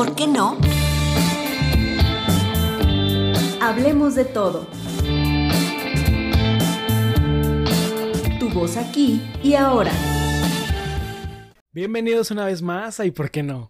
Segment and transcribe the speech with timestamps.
[0.00, 0.56] por qué no?
[3.60, 4.66] Hablemos de todo.
[8.38, 9.92] Tu voz aquí y ahora.
[11.72, 13.68] Bienvenidos una vez más a ¿Y por qué no?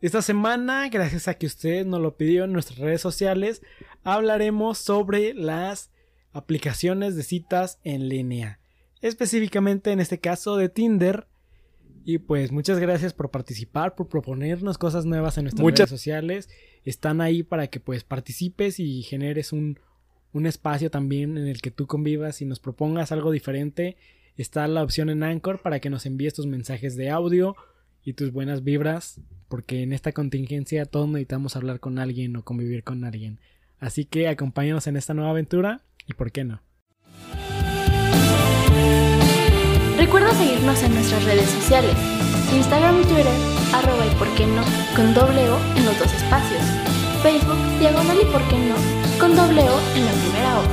[0.00, 3.60] Esta semana, gracias a que usted nos lo pidió en nuestras redes sociales,
[4.04, 5.90] hablaremos sobre las
[6.32, 8.60] aplicaciones de citas en línea.
[9.00, 11.26] Específicamente en este caso de Tinder.
[12.04, 16.48] Y pues muchas gracias por participar, por proponernos cosas nuevas en nuestras redes sociales.
[16.84, 19.78] Están ahí para que pues participes y generes un,
[20.32, 23.96] un espacio también en el que tú convivas y nos propongas algo diferente.
[24.36, 27.54] Está la opción en Anchor para que nos envíes tus mensajes de audio
[28.04, 32.82] y tus buenas vibras, porque en esta contingencia todos necesitamos hablar con alguien o convivir
[32.82, 33.38] con alguien.
[33.78, 36.62] Así que acompáñanos en esta nueva aventura y por qué no.
[40.02, 41.94] Recuerda seguirnos en nuestras redes sociales,
[42.52, 43.36] Instagram y Twitter,
[43.72, 44.64] arroba y por qué no,
[44.96, 46.60] con doble O en los dos espacios.
[47.22, 48.74] Facebook, diagonal y por qué no,
[49.20, 50.64] con doble O en la primera O.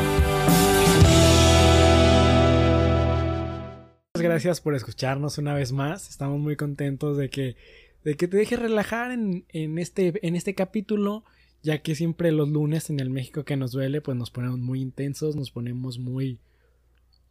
[4.20, 6.10] Gracias por escucharnos una vez más.
[6.10, 7.56] Estamos muy contentos de que,
[8.04, 11.24] de que te dejes relajar en, en, este, en este capítulo,
[11.62, 14.82] ya que siempre los lunes en el México que nos duele, pues nos ponemos muy
[14.82, 16.40] intensos, nos ponemos muy,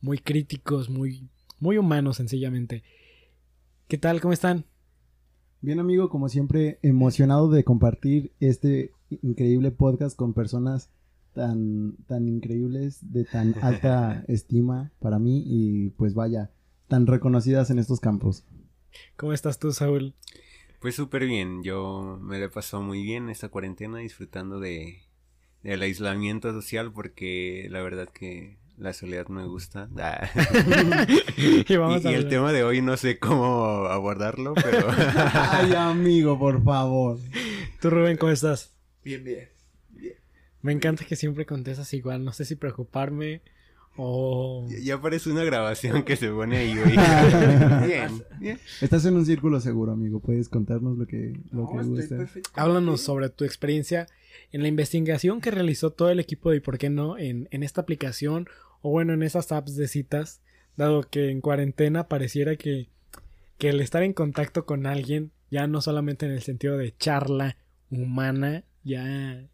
[0.00, 1.28] muy críticos, muy,
[1.60, 2.82] muy humanos sencillamente.
[3.88, 4.20] ¿Qué tal?
[4.20, 4.64] ¿Cómo están?
[5.60, 8.92] Bien amigo, como siempre, emocionado de compartir este
[9.22, 10.90] increíble podcast con personas
[11.32, 16.50] tan, tan increíbles, de tan alta estima para mí y pues vaya,
[16.86, 18.44] tan reconocidas en estos campos.
[19.16, 20.14] ¿Cómo estás tú, Saúl?
[20.80, 25.02] Pues súper bien, yo me lo he pasado muy bien esta cuarentena disfrutando de
[25.62, 29.88] del aislamiento social porque la verdad que la soledad me gusta.
[30.00, 30.28] Ah.
[31.36, 34.88] y, vamos y, y el tema de hoy no sé cómo abordarlo, pero...
[34.92, 37.18] Ay, amigo, por favor.
[37.80, 38.72] ¿Tú, Rubén, cómo estás?
[39.04, 39.48] Bien, bien.
[39.90, 40.14] bien.
[40.62, 42.24] Me encanta que siempre contestas igual.
[42.24, 43.42] No sé si preocuparme
[43.97, 44.66] o...
[44.70, 46.97] Ya, ya parece una grabación que se pone ahí, güey.
[47.86, 48.58] bien, bien.
[48.80, 50.20] Estás en un círculo seguro, amigo.
[50.20, 52.50] Puedes contarnos lo que, lo No, que perfecto.
[52.54, 54.06] Háblanos sobre tu experiencia
[54.53, 57.19] en la investigación que realizó todo el equipo de ¿Y por qué no?
[57.19, 58.48] En, en esta aplicación
[58.83, 60.41] o bueno, en esas apps de citas,
[60.77, 62.89] dado que en cuarentena pareciera que,
[63.59, 67.56] que el estar en contacto con alguien, ya no solamente en el sentido de charla
[67.91, 69.44] humana, ya,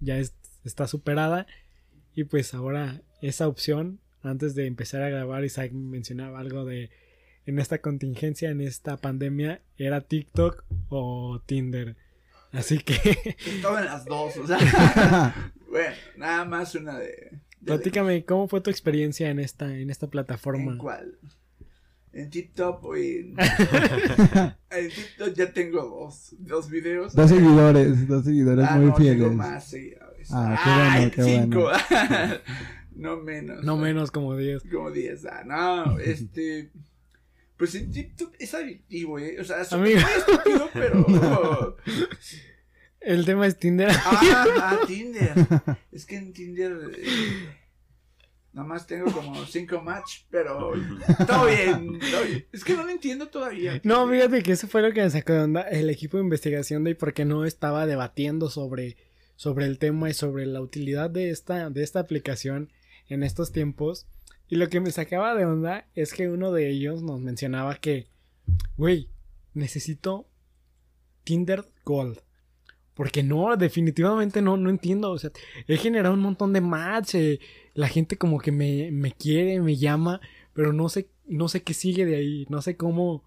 [0.00, 1.46] ya es- está superada.
[2.14, 6.90] Y pues ahora esa opción, antes de empezar a grabar, Isaac mencionaba algo de
[7.46, 11.96] en esta contingencia, en esta pandemia, era TikTok o Tinder.
[12.52, 12.94] Así que
[13.46, 15.52] Estaba en las dos, o sea.
[15.70, 17.38] bueno, nada más una de.
[17.66, 20.72] Platícame cómo fue tu experiencia en esta, en esta plataforma.
[20.72, 21.18] ¿En cuál?
[22.12, 23.36] En TikTok o en.
[24.70, 27.14] en TikTok ya tengo dos, dos videos.
[27.14, 29.20] Dos seguidores, dos seguidores Ah, muy no, fieles.
[29.20, 30.28] tengo más seguidores.
[30.32, 31.70] Ah, qué bueno, Ay, qué cinco.
[32.96, 33.62] no menos.
[33.64, 34.62] No menos como 10.
[34.72, 35.26] Como 10.
[35.26, 36.70] Ah, no, este.
[37.58, 39.36] Pues en TikTok es adictivo, ¿eh?
[39.40, 41.76] O sea, es estúpido, pero.
[43.06, 43.88] El tema es Tinder.
[43.90, 45.32] Ah, ah, Tinder.
[45.92, 46.76] Es que en Tinder.
[46.98, 47.48] eh,
[48.52, 50.72] nada más tengo como 5 match, pero.
[51.26, 52.46] Todo bien, todo bien.
[52.52, 53.80] Es que no lo entiendo todavía.
[53.84, 55.60] No, fíjate que eso fue lo que me sacó de onda.
[55.62, 58.96] El equipo de investigación de por qué no estaba debatiendo sobre,
[59.36, 62.72] sobre el tema y sobre la utilidad de esta, de esta aplicación
[63.08, 64.08] en estos tiempos.
[64.48, 68.08] Y lo que me sacaba de onda es que uno de ellos nos mencionaba que,
[68.76, 69.10] güey,
[69.54, 70.28] necesito
[71.22, 72.25] Tinder Gold.
[72.96, 75.12] Porque no, definitivamente no, no entiendo.
[75.12, 75.30] O sea,
[75.68, 77.14] he generado un montón de match.
[77.14, 77.38] eh,
[77.74, 80.20] la gente como que me, me quiere, me llama.
[80.54, 82.46] Pero no sé, no sé qué sigue de ahí.
[82.48, 83.22] No sé cómo.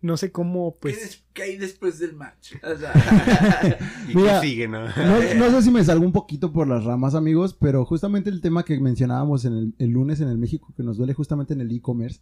[0.00, 1.00] No sé cómo, ¿Qué, pues.
[1.00, 2.54] des- qué hay después del match?
[2.62, 2.92] O sea,
[4.08, 4.84] ¿Y Mira, qué sigue, no?
[4.86, 8.42] No, no sé si me salgo un poquito por las ramas, amigos, pero justamente el
[8.42, 11.62] tema que mencionábamos en el, el lunes en el México, que nos duele justamente en
[11.62, 12.20] el e-commerce,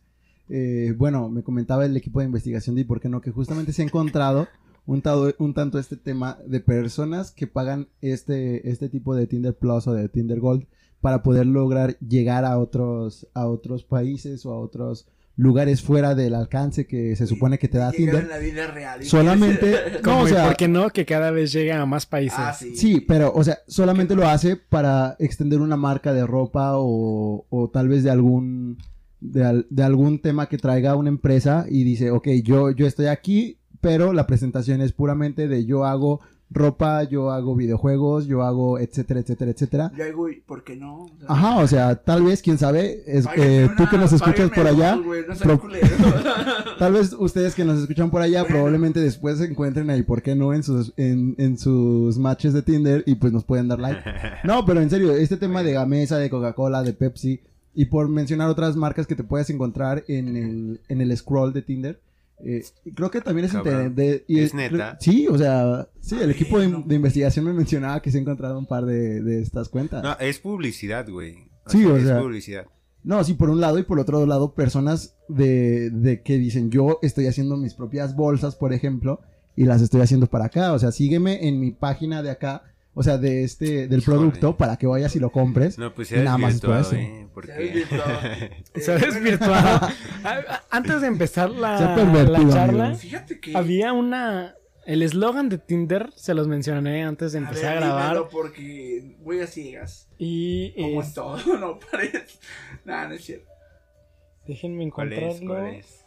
[0.49, 3.73] eh, bueno, me comentaba el equipo de investigación de y por qué no, que justamente
[3.73, 4.47] se ha encontrado
[4.87, 9.55] un, tado- un tanto este tema de personas que pagan este, este tipo de Tinder
[9.57, 10.67] Plus o de Tinder Gold
[11.01, 16.35] para poder lograr llegar a otros, a otros países o a otros lugares fuera del
[16.35, 18.29] alcance que se supone que te da llegar en Tinder.
[18.29, 19.03] la vida real.
[19.03, 19.75] Solamente,
[20.05, 20.91] Como, no, o sea, ¿Por qué no?
[20.91, 22.39] Que cada vez llega a más países.
[22.39, 22.77] Ah, sí.
[22.77, 27.71] Sí, pero, o sea, solamente lo hace para extender una marca de ropa o, o
[27.71, 28.77] tal vez de algún,
[29.21, 33.07] de, al- de algún tema que traiga una empresa y dice, ok, yo, yo estoy
[33.07, 36.21] aquí, pero la presentación es puramente de yo hago
[36.55, 39.93] ropa, yo hago videojuegos, yo hago etcétera, etcétera, etcétera.
[39.97, 41.05] Ya digo, ¿y ¿por qué no?
[41.05, 44.51] O sea, Ajá, o sea, tal vez, quién sabe, es, eh, tú que nos escuchas
[44.51, 45.71] por allá, dos, no pro-
[46.79, 48.55] tal vez ustedes que nos escuchan por allá Bueno.
[48.57, 50.53] probablemente después se encuentren ahí, ¿por qué no?
[50.53, 54.03] En sus, en, en sus matches de Tinder y pues nos pueden dar like.
[54.45, 57.41] No, pero en serio, este tema de Gamesa, de Coca-Cola, de Pepsi
[57.75, 61.63] y por mencionar otras marcas que te puedes encontrar en el, en el scroll de
[61.63, 62.01] Tinder.
[62.45, 63.53] Eh, creo que también es
[64.27, 64.97] y ¿Es creo- neta?
[65.01, 68.67] Sí, o sea, sí, el equipo de, investigación me mencionaba que se ha encontrado un
[68.67, 70.03] par de, de estas cuentas.
[70.03, 71.37] No, es publicidad, güey.
[71.67, 72.21] Sí, o es sea.
[72.21, 72.67] publicidad.
[73.05, 76.99] No, sí, por un lado y por otro lado, personas de, de que dicen, yo
[77.03, 79.21] estoy haciendo mis propias bolsas, por ejemplo,
[79.57, 80.73] y las estoy haciendo para acá.
[80.73, 82.63] O sea, sígueme en mi página de acá,
[82.95, 84.19] o sea, de este, del Híjole.
[84.19, 85.79] producto, para que vayas y lo compres.
[85.79, 86.97] No, pues nada más por desvirtuado, eso.
[86.97, 87.17] ¿eh?
[87.17, 87.53] Se ha Porque...
[87.53, 88.21] desvirtuado.
[88.75, 89.89] Se ha Eh, desvirtuado.
[90.71, 92.99] Antes de empezar la, la charla,
[93.41, 93.57] que.
[93.57, 94.55] había una...
[94.85, 98.03] El eslogan de Tinder se los mencioné antes de empezar a, ver, grabar.
[98.09, 100.09] dímelo porque voy a ciegas.
[100.19, 102.25] Y Como es- es todo, no parece.
[102.85, 103.47] Nada, no es cierto.
[104.45, 105.19] déjenme ¿Cuál es?
[105.37, 105.55] encontrarlo.
[105.63, 106.02] ¿Cuál es?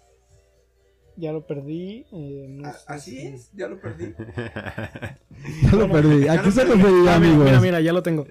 [1.18, 2.06] Ya lo perdí.
[2.12, 4.14] eh, no A- sé Así si- es, ya lo perdí.
[5.64, 6.28] Ya lo perdí.
[6.28, 7.46] Aquí se lo perdí, Ah, mira, amigos.
[7.46, 8.26] mira, mira, ya lo tengo.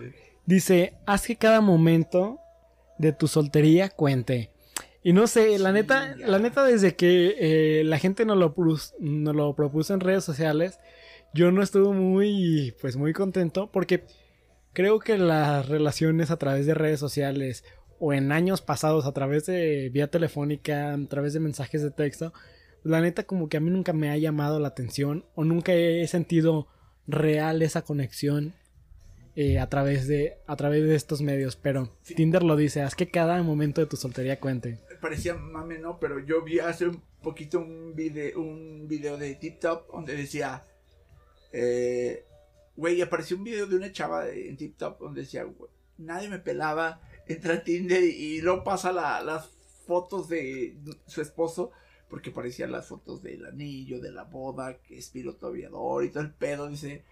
[0.47, 2.39] Dice, haz que cada momento
[2.99, 4.51] de tu soltería cuente.
[5.03, 6.27] Y no sé, la Sí, neta, ya.
[6.27, 8.55] la neta desde que eh, la gente nos lo,
[9.01, 10.79] nos lo propuso en redes sociales,
[11.35, 14.05] yo no estuve muy, pues muy contento porque
[14.73, 17.65] creo que las relaciones a través de redes sociales
[17.99, 22.33] o en años pasados a través de vía telefónica, a través de mensajes de texto,
[22.85, 26.07] la neta como que a mí nunca me ha llamado la atención o nunca he
[26.07, 26.69] sentido
[27.07, 28.55] real esa conexión
[29.37, 32.15] eh, a través de a través de estos medios, pero Sí.
[32.15, 34.79] Tinder lo dice, haz que cada momento de tu soltería cuente.
[35.01, 35.99] Parecía mame, ¿no?
[35.99, 40.63] Pero yo vi hace un poquito un video, un video de TikTok donde decía.
[41.53, 42.25] Eh,
[42.77, 45.47] güey, apareció un video de una chava de- en TikTok donde decía,
[45.99, 49.49] nadie me pelaba, entra a Tinder y, y luego pasa la- las
[49.87, 50.77] fotos de
[51.07, 51.71] su esposo,
[52.15, 56.23] porque parecían las fotos del anillo, de la boda, que es piloto aviador y todo
[56.23, 57.03] el pedo, dice.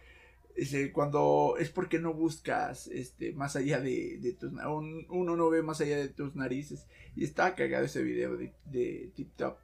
[0.56, 5.50] Dice, cuando es porque no buscas este más allá de, de tus un- uno no
[5.50, 9.58] ve más allá de tus narices y estaba cagado ese video de, de TikTok.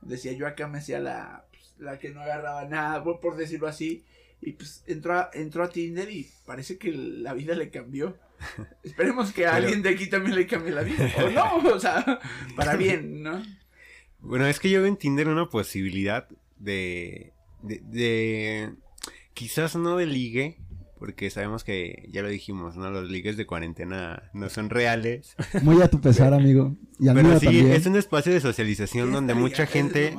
[0.00, 3.66] Decía yo acá me hacía la pues, la que no agarraba nada por, por decirlo
[3.68, 4.04] así.
[4.40, 8.16] Y pues entró a, entró a Tinder y parece que la vida le cambió.
[8.84, 11.12] Esperemos que a Pero- alguien de aquí también le cambie la vida.
[11.24, 12.20] O no o sea
[12.56, 13.42] para bien no
[14.20, 16.28] Bueno, es que yo veo en Tinder una posibilidad
[16.58, 17.32] de,
[17.62, 18.70] de, de-
[19.34, 20.58] quizás no de ligue,
[20.98, 22.90] porque sabemos que, ya lo dijimos, ¿no?
[22.90, 25.36] Los ligues de cuarentena no son reales.
[25.62, 26.74] Muy a tu pesar, amigo.
[26.98, 27.72] Y Pero sí, también.
[27.72, 30.14] es un espacio de socialización donde mucha gente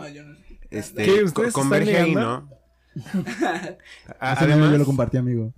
[0.72, 1.12] este, ¿Qué?
[1.22, 2.16] co- ¿Ustedes están converge ahí?
[2.16, 2.50] ¿no?
[4.20, 5.54] A- Ese meme yo lo Además, compartí, amigo.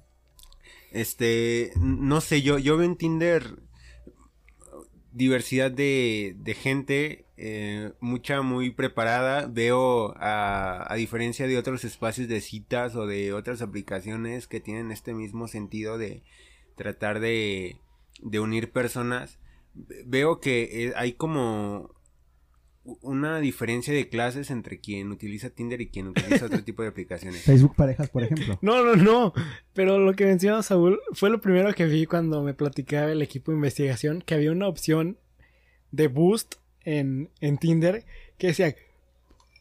[0.92, 3.60] este, no sé, yo, yo veo en Tinder
[5.14, 9.48] diversidad de, de gente, eh, mucha muy preparada.
[9.48, 14.92] Veo, a, a diferencia de otros espacios de citas o de otras aplicaciones que tienen
[14.92, 16.22] este mismo sentido de
[16.76, 17.78] tratar de,
[18.22, 19.40] de unir personas,
[19.74, 21.94] ve- veo que eh, hay como
[23.02, 27.42] una diferencia de clases entre quien utiliza Tinder y quien utiliza otro tipo de aplicaciones.
[27.44, 28.58] Facebook Parejas, por ejemplo.
[28.62, 29.34] No, no, no.
[29.74, 33.52] Pero lo que menciona Saúl fue lo primero que vi cuando me platicaba el equipo
[33.52, 35.20] de investigación, que había una opción
[35.92, 36.56] de boost
[36.86, 38.06] en, en Tinder
[38.38, 38.76] que decía,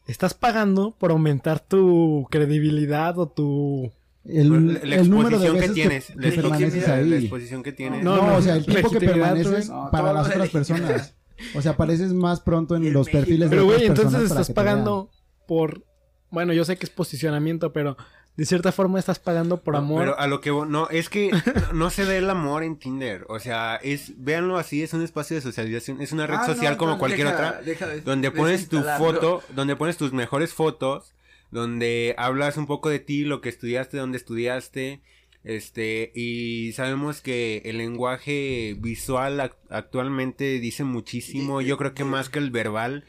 [0.07, 3.91] estás pagando por aumentar tu credibilidad o tu...
[4.23, 7.09] El, la, la el número de exposición veces que tienes, que, la, que permaneces exposición-
[7.09, 7.21] la ahí.
[7.23, 8.03] exposición que tienes.
[8.03, 9.69] No, No, no, o sea, el tiempo que permaneces.
[9.69, 11.15] No, para las otras personas.
[11.55, 13.17] O sea, apareces más pronto en los México.
[13.17, 15.09] perfiles de Pero otras güey, entonces estás pagando
[15.47, 15.83] por...
[16.29, 17.97] Bueno, yo sé que es posicionamiento, pero
[18.37, 19.99] de cierta forma estás pagando por No, amor.
[20.01, 21.29] Pero a lo que no, es que
[21.73, 23.25] no se ve el amor en Tinder.
[23.29, 26.53] O sea, es, véanlo así, es un espacio de socialización, es una red Ah, no,
[26.53, 27.61] social como cualquier deja- otra.
[27.61, 31.13] deja de- Donde pones tu foto, donde pones tus mejores fotos,
[31.51, 35.01] donde hablas un poco de ti, lo que estudiaste, dónde estudiaste,
[35.43, 42.29] este, y sabemos que el lenguaje visual ac- actualmente dice muchísimo, yo creo que más
[42.29, 43.05] que el verbal,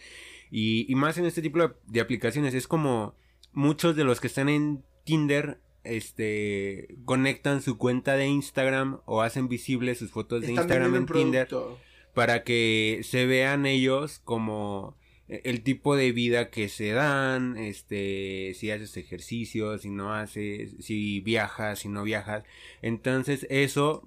[0.50, 3.14] y, y más en este tipo de, de aplicaciones, es como
[3.52, 9.48] muchos de los que están en Tinder, este, conectan su cuenta de Instagram o hacen
[9.48, 11.78] visibles sus fotos de Instagram en Tinder producto.
[12.14, 14.96] para que se vean ellos como
[15.28, 20.76] eh, el tipo de vida que se dan, este, si haces ejercicio, si no haces,
[20.80, 22.44] si viajas, si no viajas.
[22.80, 24.06] Entonces eso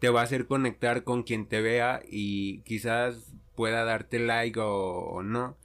[0.00, 4.72] te va a hacer conectar con quien te vea y quizás pueda darte like o,
[4.72, 5.56] o no.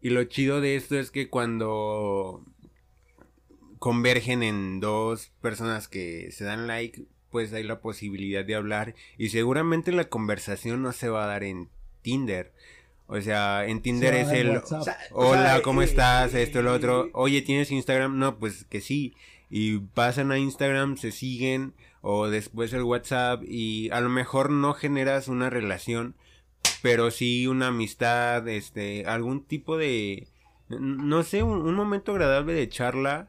[0.00, 2.44] Y lo chido de esto es que cuando
[3.82, 9.30] convergen en dos personas que se dan like, pues hay la posibilidad de hablar y
[9.30, 11.68] seguramente la conversación no se va a dar en
[12.00, 12.52] Tinder.
[13.08, 14.96] O sea, en Tinder es el WhatsApp.
[15.10, 16.32] Hola, sea, ¿cómo y- estás?
[16.34, 17.06] Esto, lo otro.
[17.06, 18.20] y- Oye, ¿tienes Instagram?
[18.20, 19.14] No, pues que sí.
[19.50, 24.74] Y pasan a Instagram, se siguen o después el WhatsApp y a lo mejor no
[24.74, 26.14] generas una relación,
[26.82, 30.28] pero sí una amistad, este, algún tipo de,
[30.68, 33.28] no sé, un, un momento agradable de charla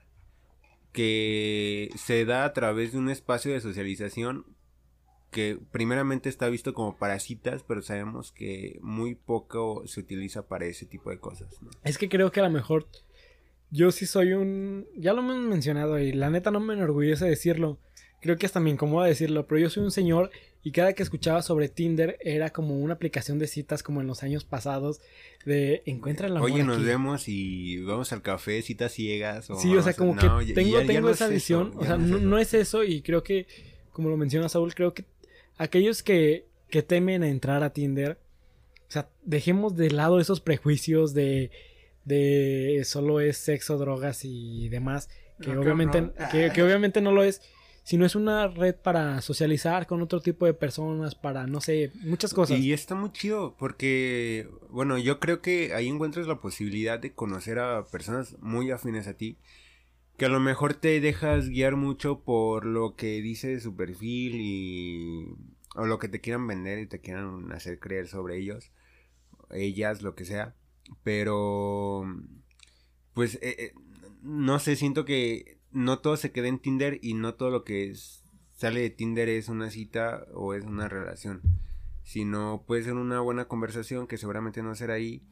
[0.94, 4.46] que se da a través de un espacio de socialización
[5.32, 10.66] que primeramente está visto como para citas, pero sabemos que muy poco se utiliza para
[10.66, 11.62] ese tipo de cosas.
[11.62, 11.72] ¿no?
[11.84, 12.88] Es que creo que a lo mejor
[13.72, 14.86] yo sí soy un...
[14.96, 17.80] Ya lo hemos mencionado y la neta no me enorgullece decirlo.
[18.22, 20.30] Creo que hasta me incomoda decirlo, pero yo soy un señor
[20.64, 24.24] y cada que escuchaba sobre Tinder era como una aplicación de citas como en los
[24.24, 25.02] años pasados
[25.46, 26.86] de encuentra el amor Oye, nos aquí".
[26.86, 29.50] vemos y vamos al café, citas ciegas.
[29.50, 31.26] O Sí, o sea, a- como no, que ya- tengo, ya- ya tengo no esa
[31.26, 31.34] es eso,
[31.66, 31.74] visión.
[31.78, 32.26] o sea, no es no, eso.
[32.26, 33.46] no es eso y creo que,
[33.92, 35.04] como lo menciona Saúl, creo que
[35.58, 38.18] aquellos que, que temen a entrar a Tinder,
[38.88, 41.52] o sea, dejemos de lado esos prejuicios de,
[42.06, 45.10] de solo es sexo, drogas y demás,
[45.42, 46.04] que, No, obviamente,
[46.54, 47.42] que obviamente no lo es,
[47.84, 52.34] sino es una red para socializar con otro tipo de personas, para, no sé, muchas
[52.34, 52.58] cosas.
[52.60, 57.60] Y está muy chido porque, bueno, yo creo que ahí encuentras la posibilidad de conocer
[57.60, 59.38] a personas muy afines a ti,
[60.18, 65.28] que a lo mejor te dejas guiar mucho por lo que dice su perfil y
[65.76, 68.72] o lo que te quieran vender y te quieran hacer creer sobre ellos,
[69.52, 70.56] ellas, lo que sea,
[71.04, 72.06] pero
[73.14, 73.74] pues eh, eh,
[74.22, 77.90] no sé, siento que no todo se queda en Tinder y no todo lo que
[77.90, 81.42] es- sale de Tinder es una cita o es una relación,
[82.04, 85.24] sino puede ser una buena conversación que seguramente no será ahí.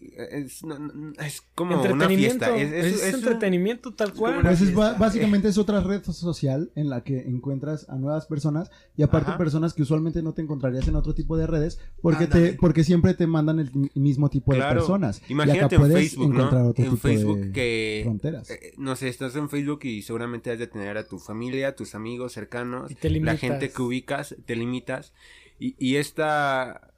[0.00, 2.56] Es, no- no- es como una fiesta.
[2.56, 4.40] Es, es, es- es un- entretenimiento tal cual.
[4.42, 9.02] Pues es básicamente es otra red social en la que encuentras a nuevas personas y
[9.02, 9.38] aparte Ajá.
[9.38, 12.50] personas que usualmente no te encontrarías en otro tipo de redes porque Ándale.
[12.52, 15.22] te porque siempre te mandan el mi- mismo tipo de personas.
[15.28, 16.68] y Imagínate acá en puedes Facebook, encontrar ¿no?
[16.70, 18.50] otro En tipo Facebook de que fronteras.
[18.50, 21.72] eh, no sé, estás en Facebook y seguramente has de tener a tu familia, a
[21.74, 25.12] tus amigos cercanos, Y te la gente que ubicas, te limitas.
[25.60, 26.92] Y, y esta,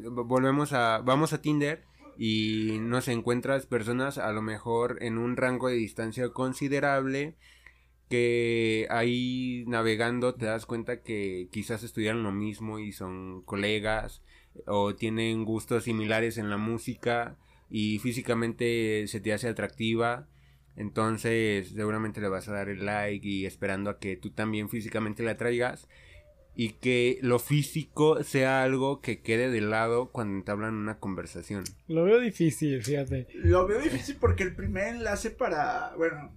[0.00, 1.82] volvemos a, vamos a Tinder
[2.18, 7.34] y nos encuentras personas a lo mejor en un rango de distancia considerable
[8.08, 14.22] que ahí navegando te das cuenta que quizás estudiaron lo mismo y son colegas
[14.66, 17.36] o tienen gustos similares en la música
[17.68, 20.28] y físicamente se te hace atractiva.
[20.76, 25.22] Entonces seguramente le vas a dar el like y esperando a que tú también físicamente
[25.22, 25.88] la traigas
[26.58, 31.64] y que lo físico sea algo que quede de lado cuando entablan una conversación.
[31.86, 33.26] Lo veo difícil, fíjate.
[33.34, 35.92] Lo veo difícil porque el primer enlace para.
[35.96, 36.32] Bueno,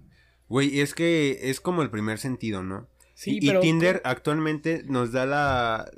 [0.50, 2.88] Güey, es que es como el primer sentido, ¿no?
[3.14, 5.90] Sí, y, y Tinder actualmente nos da la,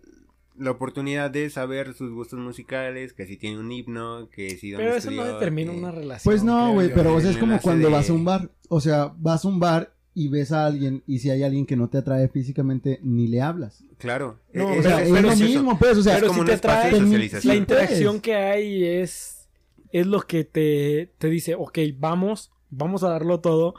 [0.57, 4.93] la oportunidad de saber sus gustos musicales, que si tiene un himno, que si pero
[4.95, 6.29] eso no determina que- una relación.
[6.31, 8.51] Pues no, güey, pero o sea, es como cuando de- vas a un bar.
[8.69, 11.75] O sea, vas a un bar y ves a alguien y si hay alguien que
[11.77, 13.83] no te atrae físicamente, ni le hablas.
[13.97, 14.39] Claro.
[14.53, 15.49] No, eh, O sea, es- es pero lo es eso.
[15.49, 17.53] mismo, pues, o sea, Pero como si te atrae, socialización.
[17.53, 18.21] la interacción pues.
[18.23, 19.47] que hay es,
[19.91, 23.73] es lo que te, te dice, ok, vamos, vamos a darlo todo.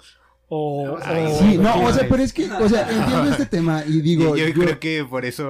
[0.55, 3.85] O, Ay, o- Sí, no, o sea, pero es que, o sea, entiendo este tema
[3.87, 5.45] y digo, yo, yo- creo que por eso...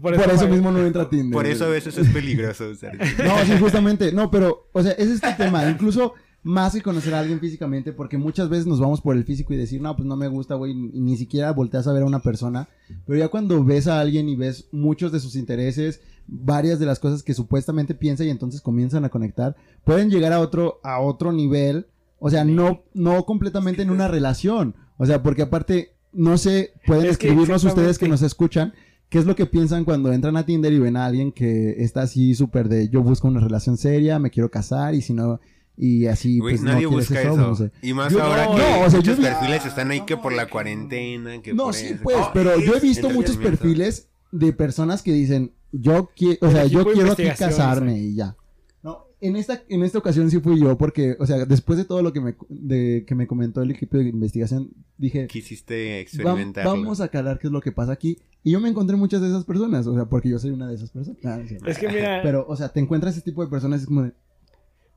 [0.00, 1.32] por eso mismo no entra a Tinder.
[1.32, 2.70] Por eso a veces es peligroso.
[2.70, 2.92] usar.
[3.24, 7.20] No, sí, justamente, no, pero, o sea, es este tema, incluso más que conocer a
[7.20, 10.16] alguien físicamente, porque muchas veces nos vamos por el físico y decir, no, pues no
[10.16, 12.68] me gusta, güey, y ni siquiera volteas a ver a una persona,
[13.06, 16.98] pero ya cuando ves a alguien y ves muchos de sus intereses, varias de las
[16.98, 21.32] cosas que supuestamente piensa y entonces comienzan a conectar, pueden llegar a otro, a otro
[21.32, 21.86] nivel,
[22.18, 27.06] o sea, no, no completamente en una relación, o sea, porque aparte, no sé, pueden
[27.06, 28.72] Es que escribirnos ustedes que nos escuchan,
[29.12, 32.00] ¿Qué es lo que piensan cuando entran a Tinder y ven a alguien que está
[32.00, 35.38] así súper de yo busco una relación seria, me quiero casar y si no,
[35.76, 37.36] y así Güey, pues nadie no busca eso, eso.
[37.36, 37.70] no sé.
[37.82, 40.00] Y más Yo- ahora no, que no, o sea, yo muchos vi- perfiles están ahí
[40.06, 41.96] que por la cuarentena, que No, por sí, eso.
[42.02, 46.50] pues, No, pero yo he visto muchos perfiles de personas que dicen yo quiero, o
[46.50, 48.36] sea, yo quiero aquí casarme y ya.
[48.82, 52.02] No, en esta, en esta ocasión sí fui yo porque, o sea, después de todo
[52.02, 56.66] lo que me, de, que me comentó el equipo de investigación, dije, Quisiste "Va- experimentar.
[56.66, 58.18] vamos a calar qué es lo que pasa aquí.
[58.44, 60.74] Y yo me encontré muchas de esas personas, o sea, porque yo soy una de
[60.74, 61.18] esas personas.
[61.24, 61.66] Ah, cierto.
[61.66, 64.02] Es que mira, Pero, o sea, te encuentras ese tipo de personas y es como
[64.02, 64.12] de,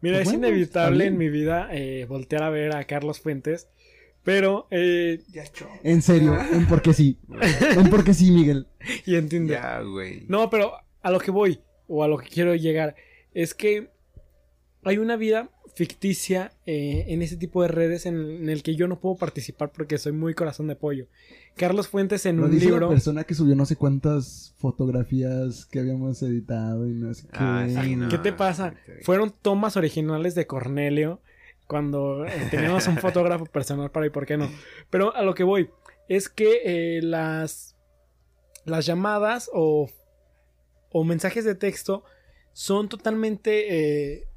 [0.06, 3.68] mira pues es bueno, inevitable en mi vida eh, voltear a ver a Carlos Fuentes.
[4.24, 5.44] Pero, eh, ya
[5.84, 7.20] en serio, en porque sí.
[7.78, 8.68] En porque sí, Miguel.
[9.06, 9.60] y en Tinder.
[9.62, 10.26] Ya, güey.
[10.28, 12.96] No, pero a lo que voy, o a lo que quiero llegar,
[13.34, 13.90] es que
[14.84, 18.88] hay una vida ficticia eh, en ese tipo de redes en, en el que yo
[18.88, 21.08] no puedo participar porque soy muy corazón de pollo.
[21.56, 22.88] Carlos Fuentes en Lo un dice libro...
[22.88, 27.38] la persona que subió no sé cuántas fotografías que habíamos editado y no sé qué.
[27.40, 28.08] Ah, sí, no.
[28.08, 28.74] ¿Qué te pasa?
[29.02, 31.22] Fueron tomas originales de Cornelio
[31.68, 34.50] cuando eh, teníamos un fotógrafo personal para y por qué no.
[34.90, 35.70] Pero a lo que voy
[36.08, 36.62] es que
[36.98, 37.76] eh, las,
[38.64, 39.90] las llamadas o,
[40.90, 42.04] o mensajes de texto
[42.54, 44.28] son totalmente eh,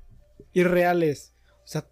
[0.53, 1.35] irreales.
[1.65, 1.87] O sea,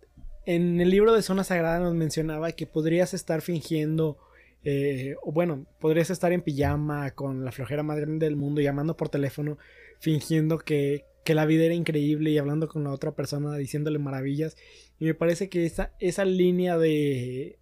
[0.45, 4.19] en el libro de Zona Sagrada nos mencionaba que podrías estar fingiendo,
[4.63, 8.97] eh, o bueno, podrías estar en pijama con la flojera más grande del mundo, llamando
[8.97, 9.59] por teléfono,
[9.99, 14.57] fingiendo que, que la vida era increíble y hablando con la otra persona, diciéndole maravillas.
[14.99, 17.59] Y me parece que esa, esa línea de...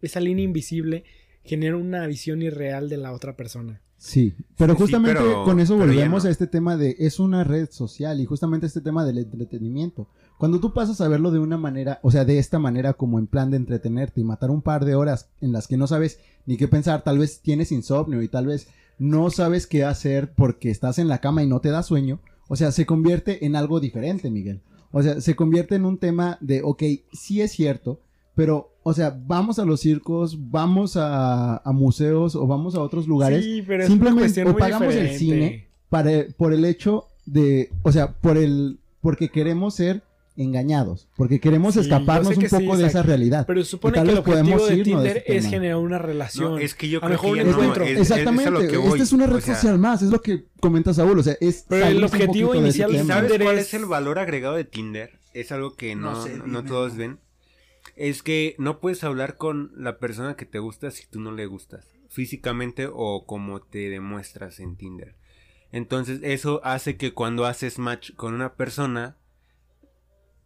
[0.00, 1.04] esa línea invisible
[1.44, 3.82] genera una visión irreal de la otra persona.
[4.04, 6.28] Sí, pero sí, justamente pero- con eso volvemos no.
[6.28, 10.08] a este tema de es una red social y justamente este tema del entretenimiento.
[10.38, 13.28] Cuando tú pasas a verlo de una manera, o sea, de esta manera como en
[13.28, 16.56] plan de entretenerte y matar un par de horas en las que no sabes ni
[16.56, 18.66] qué pensar, tal vez tienes insomnio y tal vez
[18.98, 22.18] no sabes qué hacer porque estás en la cama y no te da sueño,
[22.48, 24.62] o sea, se convierte en algo diferente, Miguel.
[24.90, 26.82] O sea, se convierte en un tema de, ok,
[27.12, 28.00] sí es cierto,
[28.34, 33.06] pero, o sea, vamos a los circos, vamos a, a museos o vamos a otros
[33.06, 36.64] lugares Sí, pero es una simplemente cuestión o muy pagamos el cine para por el
[36.64, 40.02] hecho de, o sea, por el porque queremos ser
[40.34, 43.44] engañados, porque queremos Sí, escaparnos un sí, poco de esa realidad.
[43.46, 46.52] Pero supone que el objetivo de Tinder es generar una relación.
[46.52, 47.84] No, es que yo creo mejor que ya un no, encuentro.
[47.84, 48.88] es- es- es Exactamente, lo que voy.
[48.92, 51.36] esta es una red O sea, social más, es lo que comenta Saúl, o sea,
[51.40, 53.04] es Pero el objetivo inicial de.
[53.04, 55.10] ¿Sabes Tinder cuál es- es el valor agregado de Tinder?
[55.34, 57.18] Es algo que no, No sé, todos ven.
[57.96, 61.46] Es que no puedes hablar con la persona que te gusta si tú no le
[61.46, 61.86] gustas.
[62.08, 65.16] Físicamente o como te demuestras en Tinder.
[65.72, 69.16] Entonces eso hace que cuando haces match con una persona,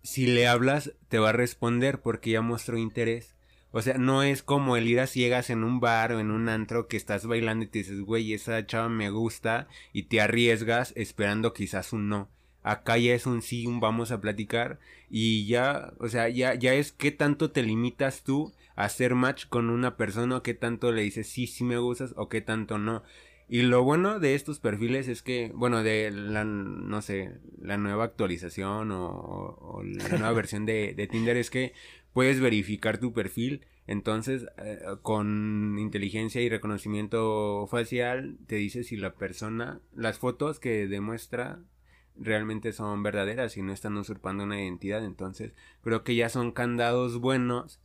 [0.03, 3.35] si le hablas, te va a responder porque ya mostró interés.
[3.73, 6.49] O sea, no es como el ir a ciegas en un bar o en un
[6.49, 10.93] antro que estás bailando y te dices, güey, esa chava me gusta y te arriesgas
[10.97, 12.31] esperando quizás un no.
[12.63, 14.79] Acá ya es un sí, un vamos a platicar
[15.11, 19.47] y ya, o sea, ya, ya es qué tanto te limitas tú a hacer match
[19.49, 22.79] con una persona o qué tanto le dices sí, sí me gustas o qué tanto
[22.79, 23.03] no.
[23.49, 28.03] Y lo bueno de estos perfiles es que, bueno, de la, no sé, la nueva
[28.05, 31.73] actualización o, o- o la nueva versión de, de Tinder es que
[32.13, 33.65] puedes verificar tu perfil.
[33.87, 40.89] Entonces, eh, con inteligencia y reconocimiento facial, te dice si la persona, las fotos que
[40.89, 41.61] demuestra
[42.19, 45.05] realmente son verdaderas y no están usurpando una identidad.
[45.05, 45.53] Entonces,
[45.83, 47.81] creo que ya son candados buenos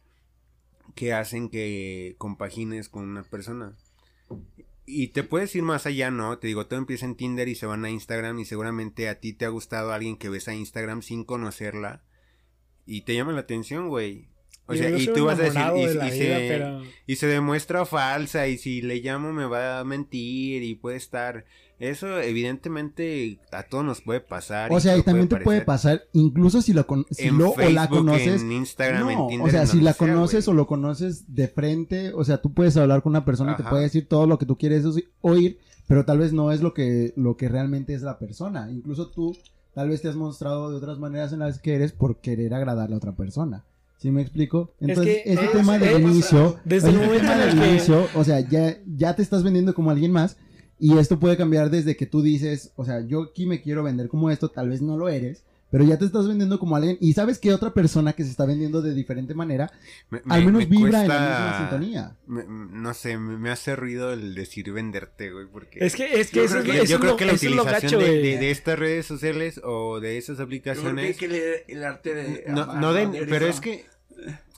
[0.96, 3.76] que hacen que compagines con una persona.
[4.86, 6.38] Y te puedes ir más allá, ¿no?
[6.38, 9.34] Te digo, todo empieza en Tinder y se van a Instagram y seguramente a ti
[9.34, 12.04] te ha gustado alguien que ves a Instagram sin conocerla
[12.86, 14.30] y te llama la atención, güey.
[14.68, 17.16] O sea, y tú vas a decir, y, de la y vida, se, pero- y
[17.18, 21.46] se demuestra falsa y si le llamo me va a mentir y puede estar...
[21.82, 24.72] Eso evidentemente a todos nos puede pasar.
[24.72, 27.70] O sea, y también te puede pasar, incluso si lo, con- si en lo o
[27.70, 30.68] la conoces, en Instagram, no, en Tinder, o sea, si la sea, conoces o lo
[30.68, 34.08] conoces de frente, o sea, tú puedes hablar con una persona y te puede decir
[34.08, 34.86] todo lo que tú quieres
[35.22, 38.70] oír, pero tal vez no es lo que, lo que realmente es la persona.
[38.72, 39.36] Incluso tú
[39.74, 42.94] tal vez te has mostrado de otras maneras en las que eres por querer agradar
[42.94, 43.66] a otra persona.
[43.98, 44.74] ¿Sí me explico?
[44.80, 48.24] Entonces, que ese es- tema del es- inicio, desde el momento tema del inicio, o
[48.24, 50.38] sea, ya, ya te estás vendiendo como alguien más
[50.82, 54.10] y esto puede cambiar desde que tú dices, o sea, yo aquí me quiero vender
[54.10, 57.14] como esto, tal vez no lo eres, pero ya te estás vendiendo como alguien y
[57.14, 59.72] sabes que otra persona que se está vendiendo de diferente manera,
[60.10, 62.18] Me- al me- menos me vibra en la misma sintonía.
[62.28, 65.80] me- no sé, me, me hace ruido el decir venderte, güey, porque...
[65.86, 67.26] Es que, es que yo eso creo es, que, eso yo es creo lo, que
[67.26, 70.50] la utilización gacho de, de- de- de estas redes sociales o de esas Yo creo
[70.62, 71.18] que hay aplicaciones...
[71.18, 72.44] que leer el arte de.
[72.50, 73.86] No, no de- pero es que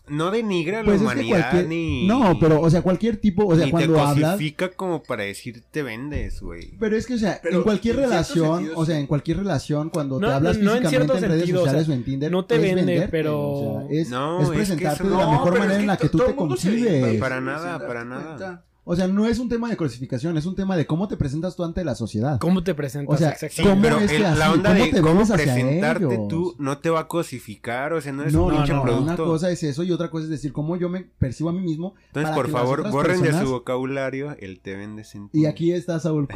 [0.07, 1.67] no denigra a la Pues es que humanidad cualquier...
[1.67, 2.07] ni...
[2.07, 4.39] No, pero, o sea, cualquier tipo, o sea, ni cuando te hablas...
[4.75, 6.71] como para decir te vendes, güey.
[6.77, 9.37] Pero es que, o sea, Pero en cualquier en relación, sentido, o sea, en cualquier
[9.37, 11.89] relación, cuando No, te hablas no en físicamente cierto en redes sentido, o sea, sociales
[11.89, 14.49] o en Tinder, no te es vende, venderte, pero- o sea, es, No, es es
[14.49, 17.19] que presentarte eso de la mejor manera es en la que tú todo te concibes.
[17.19, 18.65] Para nada, para nada.
[18.85, 21.55] O sea, no es un tema de cosificación, es un tema de cómo te presentas
[21.55, 22.37] tú ante la sociedad.
[22.39, 23.15] ¿Cómo te presentas?
[23.15, 23.35] O sea?
[23.63, 24.39] ¿cómo pero es que el- así?
[24.39, 28.11] la onda ¿Cómo de te cómo presentarte tú no te va a cosificar, o sea,
[28.11, 29.03] no es No, un no, pinche no, producto.
[29.03, 31.61] una cosa es eso y otra cosa es decir cómo yo me percibo a mí
[31.61, 31.95] mismo.
[32.07, 35.15] Entonces, para por que las favor, otras borren de personas- su vocabulario el te vendes
[35.15, 36.27] en Y aquí está Saúl,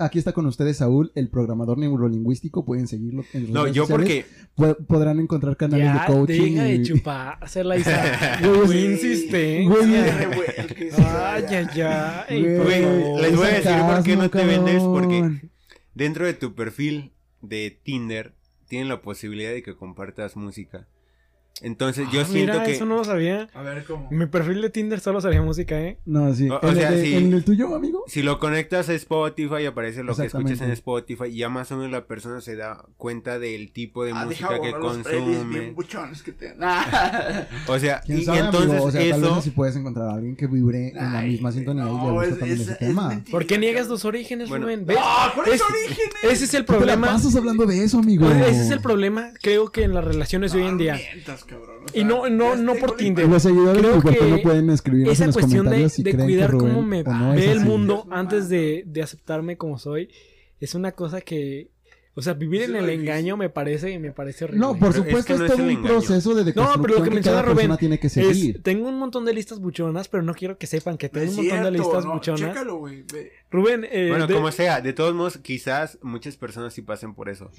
[0.00, 3.86] aquí está con ustedes Saúl, el programador neurolingüístico, pueden seguirlo en sus No, redes yo
[3.86, 4.24] sociales.
[4.26, 4.42] porque...
[4.74, 6.42] Po- podrán encontrar canales Ya, de coaching.
[6.54, 8.38] deja de y- chupársela, Isa.
[8.42, 10.26] Güey, insistencia.
[10.34, 10.48] güey.
[10.98, 11.58] Ay, ya.
[11.58, 11.91] ay, ay.
[12.28, 12.82] Güey,
[13.20, 15.40] les voy a decir por qué no te vendes, porque
[15.94, 18.34] dentro de tu perfil de Tinder
[18.68, 20.86] tienen la posibilidad de que compartas música.
[21.62, 22.72] Entonces yo Ah, siento mira, que...
[22.72, 23.48] eso no lo sabía.
[23.54, 24.08] A ver cómo.
[24.10, 25.98] Mi perfil de Tinder solo salía música, ¿eh?
[26.04, 26.48] No, sí.
[26.50, 27.14] O- sea, el, de- sí.
[27.14, 28.02] en el tuyo, amigo.
[28.08, 30.70] Si lo conectas a Spotify, aparece lo que escuchas en.
[30.72, 34.24] Spotify y ya más o menos la persona se da cuenta del tipo de Ah,
[34.26, 35.70] música deja que los consume.
[35.70, 36.54] buchones que te...
[36.56, 36.82] Nah.
[37.68, 38.84] O sea, ¿Quién y, sabe, y entonces amigo?
[38.86, 39.34] O sea, tal eso...
[39.36, 42.12] vez si puedes encontrar a alguien que vibre en la misma sintonía y le no,
[42.12, 43.08] gusta es- también es- ese es tema.
[43.08, 44.64] mentira, ¿Por qué niegas tus orígenes, Bueno.
[44.66, 44.84] Rubén?
[44.86, 44.96] ¿Ves?
[45.00, 46.24] ¡Ah, ¿cuáles Es- orígenes?
[46.24, 47.06] Ese es el ¿Tú te la problema.
[47.08, 48.28] pasas hablando de eso, amigo?
[48.30, 50.98] Ese es el problema, creo que en las relaciones de hoy en día.
[51.52, 51.84] No mientas, cabrón.
[51.94, 53.24] O Y no- no- no por Tinder.
[53.26, 53.30] imagen.
[53.32, 54.70] Los seguidores Creo que no pueden
[55.12, 57.50] Esa en los cuestión de, si creen cuidar que Rubén cómo me no ve es
[57.50, 60.08] el mundo Es antes de, de aceptarme como soy
[60.60, 61.70] es una cosa que,
[62.14, 64.60] o sea, vivir Es en el engaño me parece, me parece horrible.
[64.60, 65.88] No, por Pero es supuesto que es, no es todo un engaño.
[65.88, 68.62] proceso de No, deconstrucción pero lo que que menciona cada Rubén tiene que es, seguir.
[68.62, 71.36] tengo un montón de listas buchonas, pero no quiero que sepan que No tengo es
[71.38, 72.40] un montón de listas no, buchonas.
[72.40, 73.02] Chécalo, güey.
[73.12, 73.32] ve.
[73.50, 77.28] Rubén, eh, Bueno, de- como sea, de todos modos, quizás muchas personas sí pasen por
[77.28, 77.50] eso.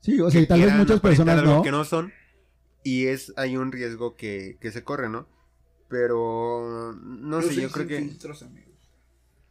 [0.00, 1.62] Sí, o sea, y tal vez muchas personas no.
[1.62, 2.12] que no son
[2.84, 5.26] y es hay un riesgo que, que se corre, ¿no?
[5.88, 8.72] Pero no sé, yo creo que filtros, amigos.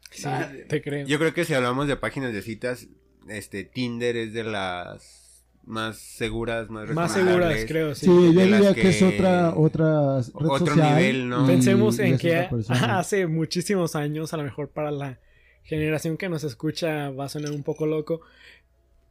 [0.09, 0.63] sí, Dale.
[0.65, 1.05] te creo.
[1.07, 2.87] yo creo que si hablamos de páginas de citas,
[3.27, 8.07] este Tinder es de las más seguras, más Más seguras, creo, sí.
[8.07, 8.89] Sí, yo diría que...
[8.89, 11.43] es otra, otra red Otro social nivel, ¿no?
[11.45, 15.19] y- Pensemos y en es que hace muchísimos años, a lo mejor para la
[15.63, 18.21] generación que nos escucha va a sonar un poco loco.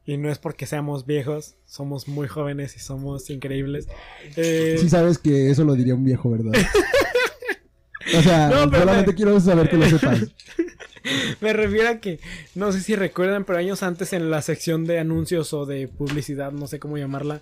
[0.05, 3.87] Y no es porque seamos viejos, somos muy jóvenes y somos increíbles.
[4.35, 6.53] Eh, Sí sabes que eso lo diría un viejo, ¿verdad?
[8.17, 10.21] o sea, No, solamente me- quiero saber que lo sepas.
[11.41, 12.19] Me refiero a que,
[12.53, 16.51] no sé si recuerdan, pero años antes en la sección de anuncios o de publicidad,
[16.51, 17.41] no sé cómo llamarla,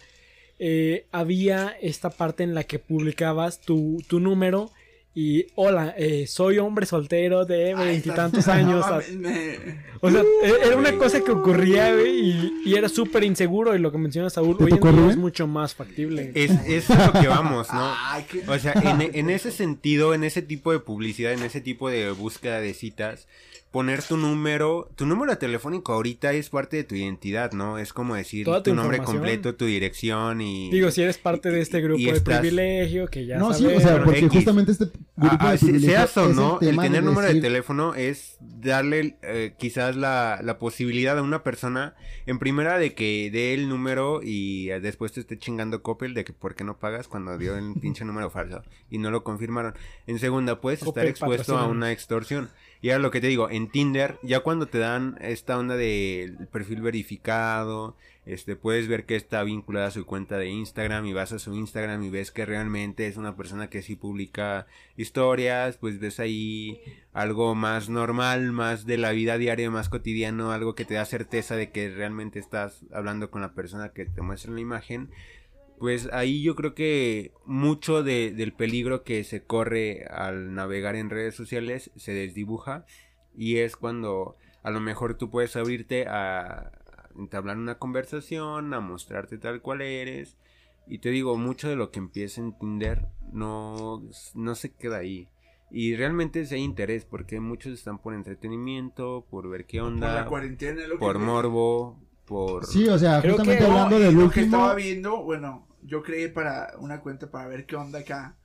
[0.60, 4.72] eh, había esta parte en la que publicabas tu, tu número
[5.22, 8.86] y, hola, eh, soy hombre soltero de veintitantos años.
[8.86, 9.58] no mames, me-
[10.02, 13.76] O sea, e- era una cosa que ocurría, güey, y, y era súper inseguro.
[13.76, 16.32] Y lo que menciona Saúl, ¿Te hoy en día es mucho más factible.
[16.36, 17.92] Es, es a lo que vamos, ¿no?
[18.48, 22.12] O sea, en, en ese sentido, en ese tipo de publicidad, en ese tipo de
[22.12, 23.28] búsqueda de citas,
[23.72, 27.78] poner tu número, tu número telefónico ahorita es parte de tu identidad, ¿no?
[27.78, 30.72] Es como decir Toda tu tu nombre completo, tu dirección y...
[30.72, 33.68] Digo, si eres parte de este grupo y de estás- privilegio, que ya no, sí,
[33.68, 34.32] o sea, porque X.
[34.32, 37.28] justamente este grupo Ah, ah, de se- privilegio seas o no, el, tener de número
[37.32, 42.96] de teléfono es darle eh, quizás la, la posibilidad a una persona, en primera, de
[42.96, 46.64] que dé el número y eh, después te esté chingando Coppel de que por qué
[46.64, 49.76] no pagas cuando dio el pinche número falso y no lo confirmaron.
[50.08, 52.50] En segunda, puedes estar expuesto a una extorsión.
[52.82, 56.48] Y ahora lo que te digo, en Tinder, ya cuando te dan esta onda del
[56.48, 61.32] perfil verificado, este, puedes ver que está vinculada a su cuenta de Instagram y vas
[61.34, 64.68] a su Instagram y ves que realmente es una persona que sí publica
[64.98, 66.80] historias, pues ves ahí
[67.12, 71.56] algo más normal, más de la vida diaria, más cotidiano, algo que te da certeza
[71.56, 75.10] de que realmente estás hablando con la persona que te muestra en la imagen.
[75.80, 81.10] Pues ahí yo creo que mucho de- del peligro que se corre al navegar en
[81.10, 82.86] redes sociales se desdibuja
[83.36, 86.72] y es cuando a lo mejor tú puedes abrirte a
[87.18, 90.38] entablar una conversación, a mostrarte tal cual eres.
[90.88, 94.02] Y te digo, mucho de lo que empieza en Tinder no,
[94.34, 95.28] no se queda ahí.
[95.72, 100.16] Y realmente si hay interés, porque muchos están por entretenimiento, por ver qué por onda,
[100.16, 102.66] la cuarentena, lo que por morbo, por...
[102.66, 104.46] Sí, o sea, Creo justamente que- hablando No, del lo que último.
[104.58, 108.36] estaba viendo, bueno, yo creé para una cuenta para ver qué onda acá.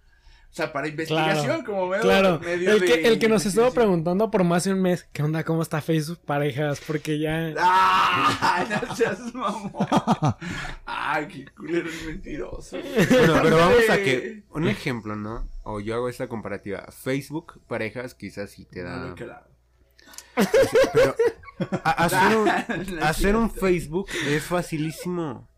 [0.54, 3.72] O sea, para investigación, como medio, Claro, medio el que, de el que nos estuvo
[3.72, 5.42] preguntando por más de un mes, ¿qué onda?
[5.42, 6.80] ¿Cómo está Facebook parejas?
[6.86, 7.52] Porque ya...
[7.58, 8.64] ¡Ah!
[8.86, 9.72] No seas mamón.
[10.86, 12.78] ¡Ay, qué culero es mentiroso!
[13.10, 15.44] Bueno, pero vamos a que un ejemplo, ¿no?
[15.64, 16.86] O yo hago esta comparativa.
[16.92, 19.10] Facebook, parejas, quizás sí te No da.
[19.10, 19.46] he quedado.
[20.92, 21.16] Pero
[21.82, 22.44] a- hacer un,
[22.96, 23.50] No hacer un.
[23.50, 25.48] Facebook es facilísimo.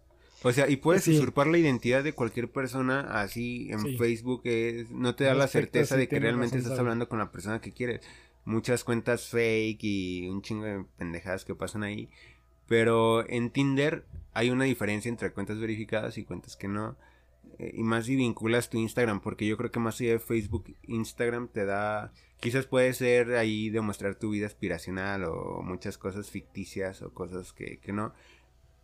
[0.43, 1.17] O sea, y puedes Sí.
[1.17, 3.97] usurpar la identidad de cualquier persona así en Sí.
[3.97, 4.43] Facebook.
[4.45, 7.73] Es, no te da la certeza de que realmente estás hablando con la persona que
[7.73, 8.01] quieres.
[8.45, 12.11] Muchas cuentas fake y un chingo de pendejadas que pasan ahí.
[12.69, 16.97] Pero en Tinder hay una diferencia entre cuentas verificadas y cuentas que no.
[17.59, 20.75] Eh, y más si vinculas tu Instagram, porque yo creo que más allá de Facebook,
[20.83, 27.01] Instagram te da, quizás puede ser ahí demostrar tu vida aspiracional o muchas cosas ficticias
[27.03, 28.13] o cosas que, que no,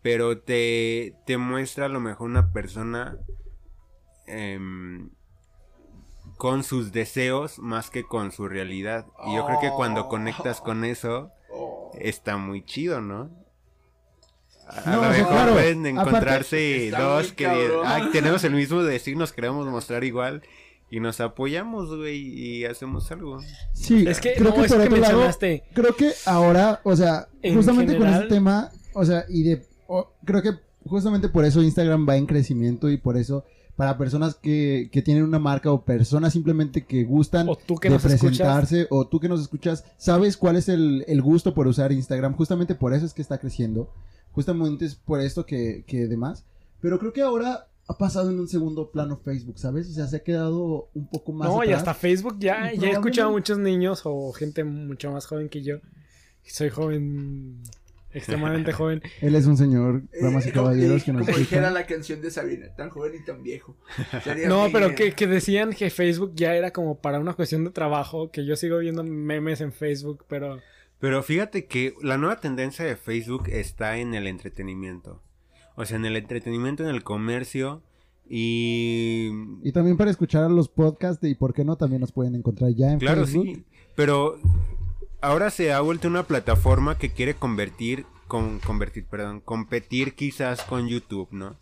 [0.02, 3.16] pero te, te muestra a lo mejor una persona
[4.26, 5.10] em,
[6.36, 9.06] con sus deseos más que con su realidad.
[9.26, 10.08] Y yo creo que cuando Oh.
[10.08, 11.90] conectas con eso, Oh.
[11.98, 13.30] está muy chido, ¿no?
[14.68, 17.46] A No, lo mejor claro, pueden encontrarse dos que.
[17.84, 20.42] "Ay, tenemos el mismo destino, nos queremos mostrar igual
[20.88, 23.38] y nos apoyamos, güey, y hacemos algo.
[23.74, 25.30] Sí, Es que, creo no, que es por que otro lado,
[25.74, 29.66] creo que ahora, o sea, En justamente con ese tema, o sea, y de,
[30.24, 30.52] creo que
[30.84, 33.44] justamente por eso Instagram va en crecimiento y por eso
[33.76, 37.88] para personas que, que tienen una marca o personas simplemente que gustan O tú que
[37.88, 38.20] de nos escuchas.
[38.20, 42.34] presentarse o tú que nos escuchas, sabes cuál es el, el gusto por usar Instagram.
[42.34, 43.90] Justamente por eso es que está creciendo.
[44.32, 46.44] Justamente es por esto que, que demás.
[46.80, 49.88] Pero creo que ahora ha pasado en un segundo plano Facebook, ¿sabes?
[49.88, 51.48] O sea, se ha quedado un poco más.
[51.48, 51.80] No, y atrás.
[51.80, 55.48] hasta Facebook ya, Y ya he escuchado a muchos niños o gente mucho más joven
[55.48, 55.76] que yo.
[56.44, 57.62] Soy joven,
[58.14, 59.02] extremadamente joven.
[59.20, 62.20] Él es un señor, damas y Eh, como- caballeros, que nos Como dijera la canción
[62.20, 63.76] de Sabina, tan joven y tan viejo.
[64.24, 67.70] Sería No, pero que, que decían que Facebook ya era como para una cuestión de
[67.70, 70.60] trabajo, que yo sigo viendo memes en Facebook, pero...
[70.98, 75.20] Pero fíjate que la nueva tendencia de Facebook está en el entretenimiento.
[75.74, 77.82] O sea, en el entretenimiento, en el comercio
[78.28, 79.30] y...
[79.62, 82.70] Y también para escuchar los podcasts de y por qué no, también nos pueden encontrar
[82.74, 83.46] ya en Claro, Facebook.
[83.46, 83.64] sí.
[83.94, 84.38] Pero
[85.22, 90.88] ahora se ha vuelto una plataforma que quiere convertir, con, convertir, perdón, competir quizás con
[90.88, 91.56] YouTube, ¿no?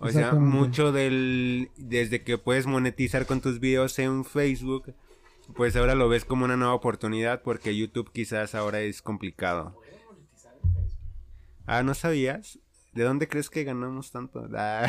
[0.00, 4.92] O sea, mucho del, desde que puedes monetizar con tus videos en Facebook,
[5.54, 9.78] pues ahora lo ves como una nueva oportunidad porque YouTube quizás ahora es complicado.
[11.66, 12.58] Ah, ¿no sabías?
[12.92, 14.46] ¿De dónde crees que ganamos tanto?
[14.54, 14.86] Ah.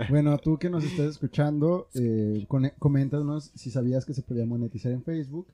[0.10, 4.92] Bueno, tú que nos estás escuchando, eh, con- coméntanos si sabías que se podía monetizar
[4.92, 5.46] en Facebook.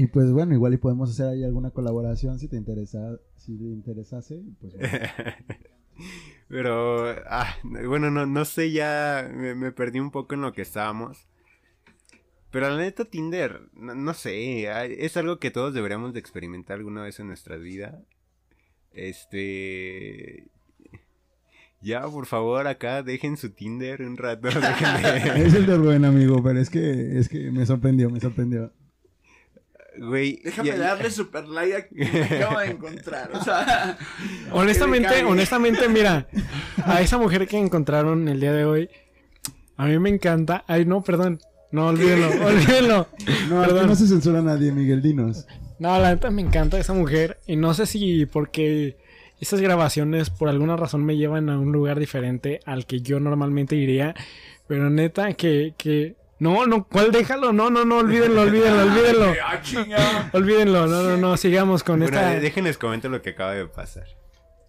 [0.00, 3.64] Y pues bueno, igual y podemos hacer ahí alguna colaboración si te interesa, si te
[3.64, 4.40] interesase.
[4.58, 4.88] Pues bueno.
[6.48, 10.62] Pero, ah, bueno, no, no sé, ya me, me perdí un poco en lo que
[10.62, 11.28] estábamos.
[12.50, 14.64] Pero la neta, Tinder, no, no sé,
[15.04, 18.00] es algo que todos deberíamos de experimentar alguna vez en nuestra vida.
[18.92, 20.48] Este...
[21.82, 24.48] Ya, por favor, acá dejen su Tinder un rato.
[24.50, 28.72] déjenme- es el de buen amigo, pero es que, es que me sorprendió, me sorprendió.
[29.98, 33.30] Güey, Déjame ya- darle super like a que me acabo de encontrar.
[33.34, 33.98] O sea,
[34.52, 36.26] Honestamente, honestamente, mira,
[36.84, 38.88] a esa mujer que encontraron el día de hoy,
[39.76, 40.64] a mí me encanta.
[40.66, 41.40] Ay, no, perdón.
[41.72, 43.06] No, olvídenlo, olvídenlo.
[43.48, 43.86] No, Perdón.
[43.86, 45.46] no se censura a nadie, Miguel Dinos.
[45.78, 47.38] No, la neta me encanta esa mujer.
[47.46, 48.96] Y no sé si porque
[49.40, 53.76] esas grabaciones por alguna razón me llevan a un lugar diferente al que yo normalmente
[53.76, 54.14] iría.
[54.66, 56.16] Pero neta, que, que...
[56.40, 57.52] No, no, ¿cuál déjalo?
[57.52, 59.34] No, no, no, olvídenlo, olvídenlo, olvídenlo.
[59.98, 60.30] ah.
[60.32, 62.40] Olvídenlo, no, no, no, sigamos con Bueno, esta...
[62.40, 64.04] déjenles comento lo que acaba de pasar.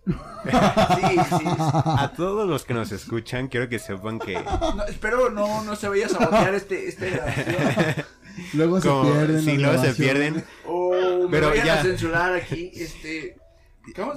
[0.43, 1.45] Sí, sí, sí.
[1.45, 4.33] A todos los que nos escuchan, quiero que sepan que...
[4.33, 7.55] No, espero no, no se vaya a sabotear este, este grabación.
[8.53, 9.41] Luego se como- pierden.
[9.41, 10.91] si las luego se pierden, O
[11.23, 11.79] me Pero vayan ya.
[11.79, 13.37] a censurar aquí, este...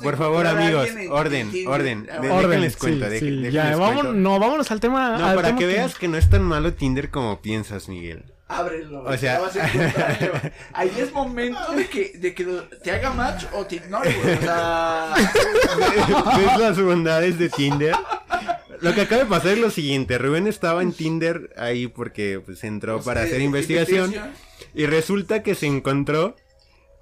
[0.02, 2.08] Por favor, amigos, en- orden, en orden.
[2.10, 2.18] Ah.
[2.18, 5.16] Orden, déjenles cuento, sí, de- sí, déjenles ya, vámonos, no, vámonos al tema.
[5.18, 8.24] No, al para tema que veas que no es tan malo Tinder como piensas, Miguel.
[8.46, 9.02] Ábrelo.
[9.04, 9.40] O sea-.
[10.74, 12.44] Ahí es momento de que, de que
[12.82, 14.34] te haga match o te ignore, güey.
[14.36, 15.14] O sea,
[16.36, 17.94] ¿Ves las bondades de Tinder?
[18.80, 20.18] Lo que acaba de pasar es lo siguiente.
[20.18, 24.12] Rubén estaba en Tinder ahí porque pues entró para hacer investigación.
[24.74, 26.36] Y resulta que se encontró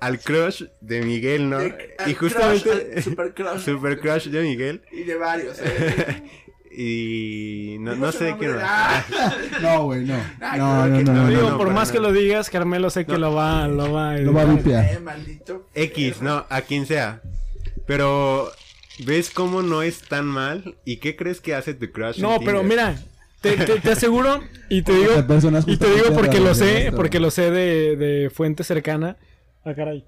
[0.03, 1.59] al crush de Miguel, ¿no?
[1.59, 2.69] De- y justamente...
[2.69, 3.61] crush, al super crush.
[3.65, 4.83] super crush de Miguel.
[4.91, 6.23] Y de varios, eh.
[6.75, 8.59] Y no, no sé qué no.
[8.62, 9.05] Ah.
[9.61, 10.15] No, güey, no.
[10.41, 12.88] Ay, No, no, que no, no, no, Digo, no, por más que lo digas, Carmelo
[12.91, 14.17] sé que lo va, lo va.
[14.17, 14.85] Lo va a vipear.
[14.95, 15.69] Eh, maldito.
[15.75, 17.21] X, no, a quien sea.
[17.87, 18.51] Pero,
[19.05, 20.77] ¿ves cómo no es tan mal?
[20.85, 22.17] ¿Y qué crees que hace tu crush?
[22.17, 22.65] en No, pero Tinder?
[22.65, 23.03] mira,
[23.43, 25.12] te, te- te aseguro y te digo
[25.67, 29.17] y te digo porque lo sé, porque lo sé de, de fuente cercana.
[29.64, 30.05] Ah, caray.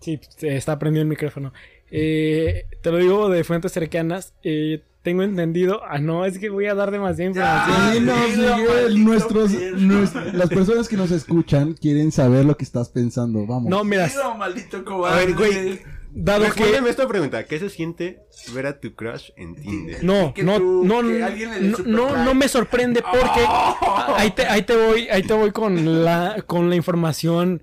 [0.00, 1.52] Sí, se está prendido el micrófono.
[1.90, 4.34] Eh, te lo digo de fuentes cercanas.
[4.42, 5.80] eh, tengo entendido.
[5.84, 7.92] Ah, no, es que voy a dar demasiada información.
[7.92, 9.76] Sí, no, Miguel, nuestros, perro.
[9.78, 13.44] nues- las personas que nos escuchan quieren saber lo que estás pensando.
[13.44, 13.68] Vamos.
[13.68, 15.26] No, mira, maldito A cobarde.
[15.26, 15.80] ver, güey.
[16.14, 17.44] dado que Respóndeme esta pregunta.
[17.46, 18.20] ¿Qué se siente
[18.54, 20.04] ver a tu crush en Tinder?
[20.04, 23.40] No, que no, tú- no, que no, no, me sorprende porque
[24.16, 27.60] ahí te, ahí te voy, ahí te voy con la, con la información,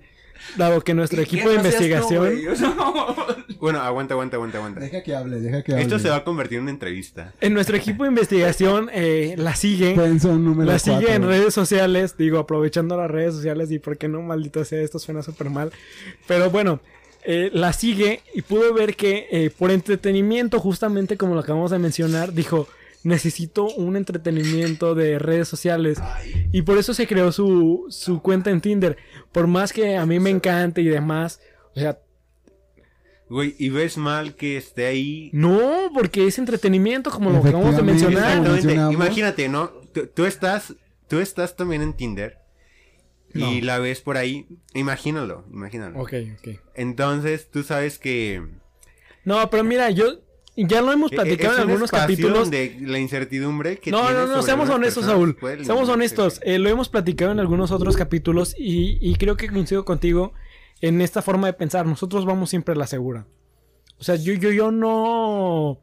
[0.56, 2.34] dado que nuestro equipo de investigación,
[3.60, 4.80] Bueno, aguanta, aguanta, aguanta, aguanta.
[4.80, 5.82] Deja que hable, deja que hable.
[5.82, 7.34] Esto se va a convertir en una entrevista.
[7.42, 11.12] en nuestro equipo de investigación eh, la sigue, la sigue cuatro.
[11.14, 14.98] en redes sociales, digo, aprovechando las redes sociales y por qué no, maldito sea, esto
[14.98, 15.72] suena súper mal,
[16.26, 16.80] pero bueno.
[17.24, 21.78] eh, la sigue y pudo ver que eh, por entretenimiento, justamente como lo acabamos de
[21.78, 22.66] mencionar, dijo,
[23.02, 25.98] necesito un entretenimiento de redes sociales.
[26.52, 28.96] Y por eso se creó su, su cuenta en Tinder.
[29.32, 31.40] Por más que a mí me encante y demás.
[31.74, 31.98] O sea,
[33.28, 35.30] Güey, ¿y ves mal que esté ahí?
[35.32, 38.38] no, porque es entretenimiento, como lo acabamos de mencionar.
[38.38, 38.92] Exactamente.
[38.92, 39.68] Imagínate, ¿no?
[39.94, 40.74] Tú, tú estás,
[41.06, 42.38] tú estás también en Tinder
[43.32, 43.66] y No.
[43.66, 44.48] la ves por ahí.
[44.74, 46.00] Imagínalo, imagínalo.
[46.00, 46.58] Ok, ok.
[46.74, 48.42] Entonces, tú sabes que...
[49.24, 50.18] No, pero mira, yo
[50.56, 52.38] ya lo hemos platicado en un algunos capítulos.
[52.40, 55.36] donde la incertidumbre que No, no, no, seamos honestos, Saúl.
[55.62, 56.40] Seamos honestos.
[56.44, 60.32] Eh, lo hemos platicado en algunos otros capítulos y, y creo que coincido contigo
[60.80, 61.86] en esta forma de pensar.
[61.86, 63.26] Nosotros vamos siempre a la segura.
[63.98, 65.78] O sea, yo, yo, yo no.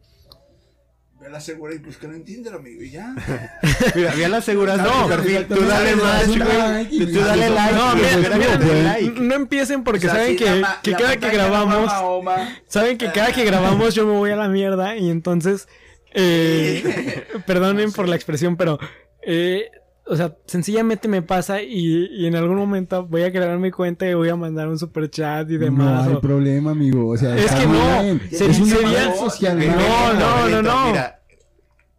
[1.27, 3.13] Ve la segura y búscalo en Tinder, amigo, y ya.
[3.95, 5.45] Mira, ve a la seguridad No, perfil.
[5.45, 6.39] Tú dale más, güey.
[6.39, 7.75] Tú- dale like.
[7.75, 7.95] No,
[8.29, 9.19] dale n- like.
[9.21, 11.91] no empiecen porque O sea, saben que, la ma- que la cada que no grabamos.
[11.91, 12.47] a.
[12.67, 15.67] Saben que cada que grabamos yo me voy a la mierda y entonces.
[16.13, 18.79] eh, perdonen por la expresión, pero.
[19.21, 19.69] eh,
[20.09, 24.07] o sea, sencillamente me pasa y, y en algún momento voy a crear mi cuenta
[24.07, 26.07] y voy a mandar un super chat y No demás.
[26.07, 27.09] hay o- problema, amigo.
[27.09, 28.21] O sea, Es que no, bien.
[28.31, 29.57] se- es una sería- social.
[29.57, 30.87] Mira, No, mira, no, mira, no, no.
[30.87, 31.16] Mira,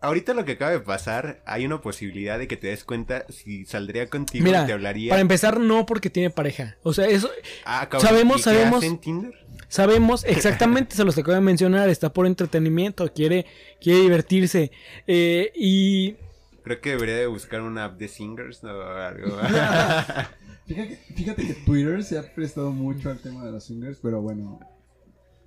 [0.00, 3.64] ahorita lo que acaba de pasar, hay una posibilidad de que te des cuenta si
[3.64, 5.10] saldría contigo Mira, y te hablaría.
[5.10, 6.76] para empezar, no porque tiene pareja.
[6.82, 7.30] O sea, eso
[7.64, 9.32] Ah, cabrón, sabemos- ¿y sabemos- hace en Tinder?
[9.68, 13.46] sabemos exactamente, se los acabo de mencionar, está por entretenimiento, quiere,
[13.80, 14.70] quiere divertirse.
[15.06, 16.16] eh, y
[16.64, 19.38] Creo que debería de buscar una app de singers o algo.
[20.66, 24.60] Fíjate, fíjate que Twitter se ha prestado mucho al tema de los singers, pero bueno.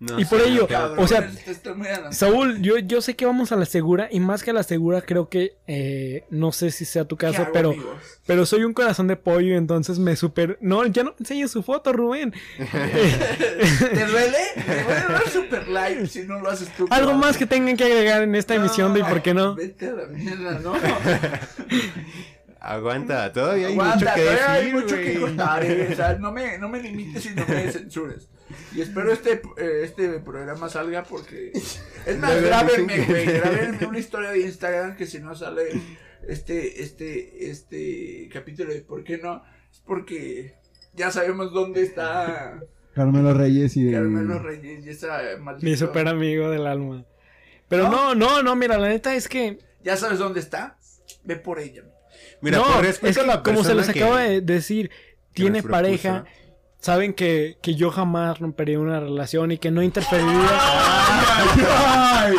[0.02, 0.68] No Y por ello.
[0.68, 1.32] Cabrón, o sea.
[2.12, 5.02] Saúl, yo, yo sé que vamos a la segura y más que a la segura
[5.02, 7.70] creo que, eh, no sé si sea tu ¿Qué caso, hago, pero...
[7.70, 7.98] amigos?
[8.26, 10.58] Pero soy un corazón de pollo, entonces me super...
[10.60, 12.34] No, ya no enseñes su foto, Rubén.
[12.58, 14.38] ¿Te duele?
[14.56, 16.88] Te voy a dar super like si no lo haces tú.
[16.90, 19.54] Algo más que tengan que agregar en esta emisión de ¿y por qué no?
[19.54, 20.74] Vete a la mierda, no.
[22.64, 26.32] Aguanta, todavía hay Aguanta, mucho que decir, hay mucho que contar, eh, O sea, no
[26.32, 28.30] me, no me limites y no me censures.
[28.76, 31.52] Y espero este, eh, este programa salga porque.
[31.54, 33.26] Es más, Luego grábenme, güey.
[33.26, 35.64] Grábenme una historia de Instagram que si no sale
[36.28, 39.44] este, este, este capítulo de por qué no.
[39.72, 40.54] Es porque
[40.94, 42.60] ya sabemos dónde está
[42.94, 43.92] Carmelo Reyes y.
[43.92, 45.66] Carmelo Reyes y esa maldita.
[45.66, 47.06] Mi super amigo del alma.
[47.68, 49.58] Pero no, no, no, mira, la neta es que...
[49.82, 50.78] Ya sabes dónde está.
[51.24, 51.84] Ve por ella.
[52.42, 54.92] Mira, no, por respeto es que a la como se les que- acaba de decir,
[55.34, 56.26] tiene pareja,
[56.80, 60.50] saben que, que yo jamás rompería una relación y que no interferiría...
[61.78, 62.36] ¡Ay!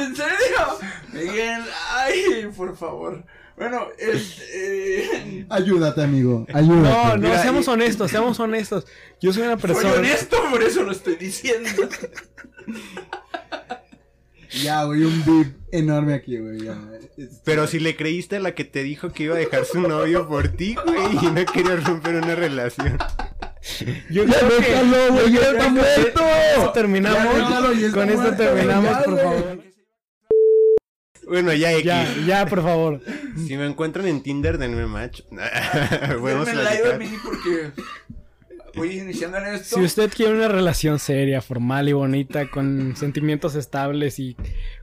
[0.00, 0.78] ¿En serio?
[1.12, 3.24] Miguel, ay, por favor.
[3.56, 6.46] Bueno, es, eh, Ayúdate, amigo.
[6.52, 6.94] Ayúdate.
[6.94, 8.86] No, no, Mira, seamos y- honestos, seamos honestos.
[9.20, 9.94] Yo soy una soy persona...
[9.94, 11.70] honesto, por eso lo estoy diciendo.
[14.62, 16.58] Ya, güey, un beep enorme aquí, güey.
[17.44, 20.28] Pero si le creíste a la que te dijo que iba a dejar su novio
[20.28, 22.98] por ti, güey, y no quería romper una relación.
[24.10, 24.64] Yo Ya creo que...
[24.66, 26.12] déjalo, güey, yo ya está muerto.
[26.20, 27.24] con esto terminamos.
[27.24, 29.24] Ya déjalo, ya está con esto muerto, terminamos, ya, por güey.
[29.24, 29.62] favor.
[31.28, 31.84] Bueno, ya, X.
[31.84, 33.00] Ya, ya, por favor.
[33.48, 35.22] Si me encuentran en Tinder, denme match.
[36.20, 37.72] Podemos Denme like a mí porque
[38.76, 39.76] voy iniciando en esto.
[39.76, 44.36] Si usted quiere una relación seria, formal y bonita, con sentimientos estables y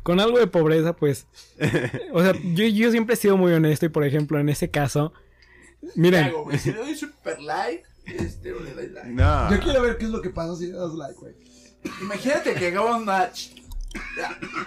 [0.03, 1.27] con algo de pobreza, pues...
[2.11, 5.13] O sea, yo, yo siempre he sido muy honesto y, por ejemplo, en ese caso...
[5.81, 6.57] ¿Qué Miren, hago, güey?
[6.59, 9.09] Si le doy super like, este, o le doy like.
[9.09, 9.51] No.
[9.51, 11.33] Yo quiero ver qué es lo que pasa si le das like, güey.
[12.01, 13.47] Imagínate que hagamos un match.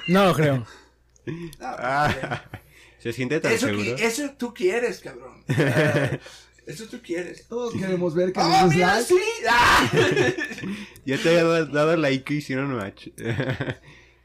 [0.09, 0.67] No lo creo.
[1.27, 2.43] no, Ah,
[2.99, 3.83] ¿Se siente tan eso, seguro?
[3.83, 5.43] qui- eso tú quieres, cabrón.
[6.66, 7.46] Ah, Eso tú quieres.
[7.48, 9.05] Todos queremos ver que ¡Oh, das mira, like.
[9.09, 9.14] sí!
[9.48, 9.90] ¡Ah!
[11.05, 13.09] Ya te había dado, like y hicieron match.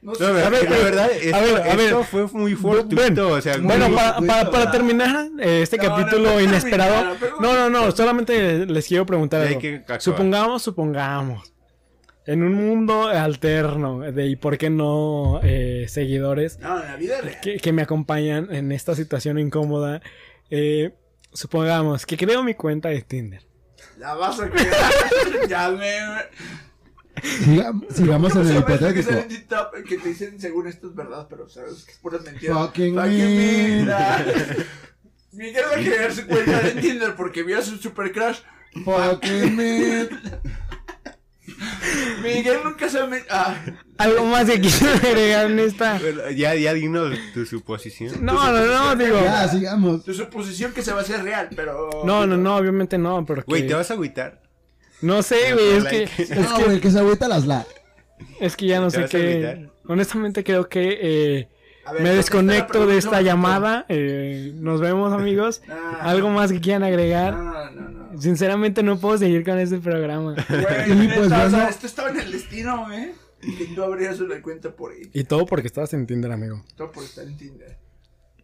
[0.04, 0.26] No No, sé.
[0.26, 1.80] A ver, pero- verdad, a esto, ver, a ver.
[1.86, 3.28] esto fue muy fortuito.
[3.30, 7.16] o sea, Bueno, muy- para, para, para terminar eh, este No, capítulo no inesperado...
[7.40, 9.62] No, no, no, solamente les quiero preguntar algo.
[10.00, 11.54] Supongamos, supongamos.
[12.26, 17.22] En un mundo alterno de y por qué no eh, seguidores No, en la vida
[17.22, 17.40] real.
[17.40, 20.02] que, que me acompañan en esta situación incómoda.
[20.50, 20.96] eh,
[21.34, 23.44] supongamos que creo mi cuenta de Tinder.
[23.98, 24.92] La vas a crear.
[25.50, 25.92] ya me.
[27.22, 29.10] Siga- sigamos en el hipotético.
[29.10, 32.56] Que, que te dicen según esto es verdad, pero sabes que es pura mentira.
[32.56, 33.06] Fucking me.
[33.86, 33.86] me.
[35.34, 38.40] Miguel va a crear su cuenta de Tinder porque vio su super crush.
[38.84, 40.10] Fucking me.
[42.24, 43.56] Miguel nunca se ha met- ah,
[43.98, 45.98] Algo más que quiero agregar en esta.
[46.00, 48.24] Bueno, ya, ya dinos tu suposición.
[48.26, 49.20] No, no, no, digo.
[49.22, 50.04] Ya, sigamos.
[50.04, 51.90] Tu suposición que se va a hacer real, pero.
[52.06, 53.46] No, no, no, obviamente no, porque.
[53.48, 54.42] Güey, ¿te vas a agüitar?
[55.02, 57.70] No sé, güey, es que, es No, que, güey, que se agüita las like.
[58.40, 59.32] es que ya no ¿Te sé vas a qué.
[59.32, 59.72] agüitar?
[59.88, 61.50] Honestamente creo que eh,
[61.94, 63.86] ver, me desconecto de esta no, llamada.
[63.90, 65.62] eh, nos vemos, amigos.
[65.70, 66.10] Ah.
[66.10, 67.34] Algo más que quieran agregar.
[67.36, 68.22] No, no, no.
[68.22, 70.36] Sinceramente no puedo seguir con este programa.
[70.88, 71.68] Y pues bueno.
[71.70, 73.14] esto estaba en el destino, ¿eh?
[73.58, 75.10] Que tú abrías una cuenta por ahí.
[75.14, 76.64] Y todo porque estabas en Tinder, amigo.
[76.76, 77.78] Todo por estar en Tinder.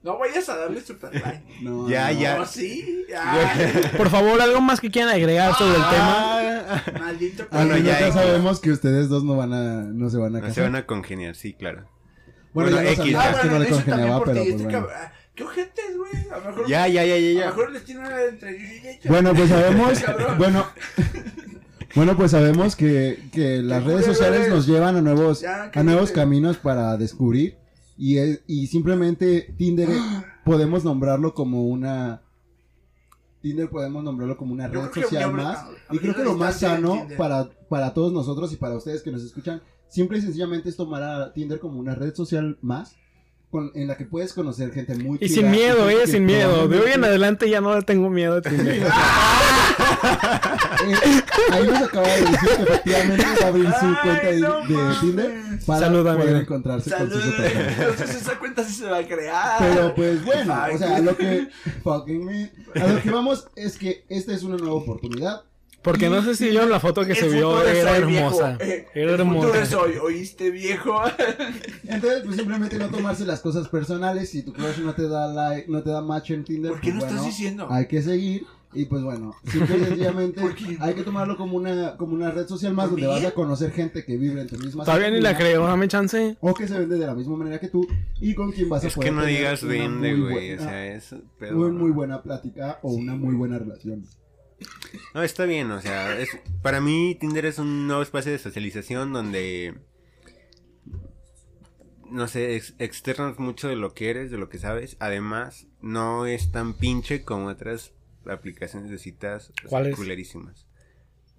[0.03, 1.43] No vayas a darle super like.
[1.61, 2.19] No, Ya, no.
[2.19, 2.38] ya.
[2.38, 3.05] No, sí.
[3.09, 3.91] Ya.
[3.97, 6.15] Por favor, algo más que quieran agregar sobre el tema.
[6.69, 10.17] Ah, Maldito Al Bueno, menos ya, sabemos que ustedes dos no van a, no se
[10.17, 10.53] van a no casar.
[10.55, 11.88] se van a congeniar, sí, claro.
[12.58, 13.30] Bueno, Bueno, ya X, ya.
[13.32, 14.88] es que no también por pero ti, este bueno.
[14.91, 16.28] ah, ¿Qué ojetes, güey?
[16.32, 16.68] A lo mejor.
[16.68, 17.45] Ya, ya, ya, ya, A lo ya.
[17.47, 18.99] mejor les tiene una entre.
[19.08, 20.03] Bueno, pues sabemos,
[20.39, 20.66] bueno,
[21.93, 26.12] bueno, pues sabemos que, que las redes sociales nos llevan a nuevos, Ya, a nuevos
[26.12, 27.58] caminos para descubrir
[27.95, 29.89] y, es- y simplemente Tinder
[30.43, 32.22] podemos nombrarlo como una
[33.41, 36.60] Tinder podemos nombrarlo como una red creo que social más y creo que lo más
[36.60, 40.75] sano para, para todos nosotros y para ustedes que nos escuchan simple y sencillamente es
[40.75, 42.95] tomar a Tinder como una red social más
[43.49, 46.67] con- en la que puedes conocer gente muy Y chida, sin miedo, eh, sin miedo.
[46.67, 48.75] De hoy en adelante ya no le tengo miedo a Tinder.
[48.75, 48.85] Eh,
[51.51, 54.95] ahí nos acaba de decir que efectivamente va a abrir su cuenta de, no de.
[54.99, 55.31] Tinder
[55.65, 57.79] para poder encontrarse con sus otras personas.
[57.79, 59.57] Entonces esa cuenta sí se va a crear.
[59.59, 61.47] Pero pues bueno, o sea, lo que
[61.83, 65.41] fucking me- a lo que vamos es que esta es una nueva oportunidad.
[65.82, 68.25] Porque no sé si vieron la foto que El se vio, es era viejo.
[68.25, 68.57] hermosa.
[68.59, 69.80] Eh, Era el futuro es hermosa.
[69.82, 70.99] hoy, ¿oíste, viejo?
[71.88, 74.30] Entonces, pues simplemente no tomarse las cosas personales.
[74.30, 76.91] Si tu crush no te da like, no te da match en Tinder, ¿Por qué
[76.91, 77.67] pues estás bueno, diciendo?
[77.69, 78.45] Hay que seguir.
[78.73, 80.41] Y pues bueno, simple y sencillamente
[80.82, 83.71] hay que tomarlo como una, como una red social más ¿Por donde vas a conocer
[83.71, 86.36] gente que vive en tu misma Todavía ni la creo, dame chance.
[86.41, 87.88] O que se vende de la misma manera que tú
[88.19, 90.53] y con quien vas a Es poder que no tener digas una vende, güey.
[90.55, 91.15] O sea, es.
[91.39, 91.55] pedo.
[91.55, 94.03] muy, muy buena plática o una muy buena relación.
[95.14, 96.30] No, está bien, o sea, es,
[96.62, 99.76] para mí Tinder es un nuevo espacio de socialización donde,
[102.10, 104.97] no sé, ex- externas mucho de lo que eres, de lo que sabes.
[104.99, 107.93] Además, no es tan pinche como otras
[108.26, 109.51] aplicaciones de citas
[109.95, 110.66] culerísimas.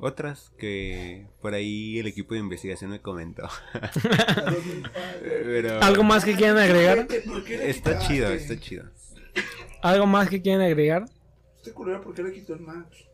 [0.01, 3.49] Otras que por ahí el equipo de investigación me comentó.
[5.23, 7.07] Pero ¿Algo más que quieran agregar?
[7.27, 8.85] ¿Por qué le está chido, está chido.
[9.83, 11.07] ¿Algo más que quieran agregar?
[11.57, 13.08] Este culero, ¿por qué le quitó el match?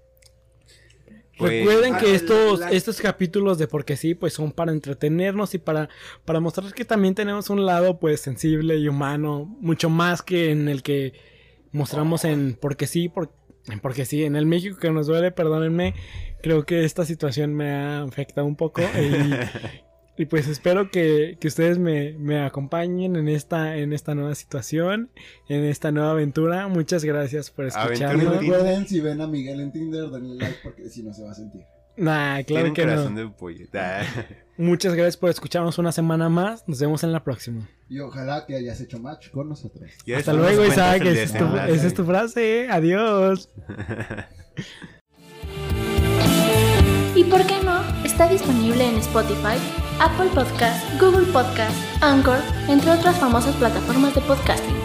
[1.39, 5.55] Pues, Recuerden Ah, que estos, la- estos capítulos de Porque sí, pues son para entretenernos
[5.55, 5.89] y para,
[6.25, 10.69] para mostrar que también tenemos un lado pues sensible y humano, mucho más que en
[10.69, 11.13] el que
[11.73, 13.33] mostramos en Porque sí, por-
[13.69, 15.95] en Porque sí, en el México que nos duele, perdónenme,
[16.43, 19.35] creo que esta situación me ha afectado un poco y,
[20.17, 25.11] y, pues espero que, que ustedes me, me acompañen en esta, en esta nueva situación,
[25.49, 26.69] en esta nueva aventura.
[26.69, 28.41] Muchas gracias por escucharnos.
[28.41, 31.35] Recuerden, si ven a Miguel en Tinder, denle like porque si no se va a
[31.35, 31.63] sentir.
[31.97, 32.93] Nah, claro que no.
[32.93, 33.67] corazón de pollo.
[34.57, 36.67] Muchas gracias por escucharnos una semana más.
[36.69, 37.69] Nos vemos en la próxima.
[37.89, 39.91] Y ojalá que hayas hecho match con nosotros.
[40.17, 41.03] Hasta luego, Isaac.
[41.03, 41.75] el Esa es, tu, desenlace.
[41.75, 42.63] esa es tu frase.
[42.63, 42.69] ¿eh?
[42.71, 43.51] Adiós.
[47.15, 47.81] ¿Y por qué no?
[48.05, 49.57] Está disponible en Spotify,
[50.01, 52.39] Apple Podcast, Google Podcast, Anchor,
[52.69, 54.84] entre otras famosas plataformas de podcasting.